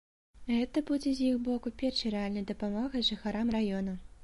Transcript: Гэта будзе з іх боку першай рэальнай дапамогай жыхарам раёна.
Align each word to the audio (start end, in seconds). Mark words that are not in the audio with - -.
Гэта 0.53 0.81
будзе 0.89 1.11
з 1.19 1.27
іх 1.33 1.37
боку 1.49 1.73
першай 1.83 2.15
рэальнай 2.17 2.49
дапамогай 2.55 3.07
жыхарам 3.13 3.57
раёна. 3.61 3.99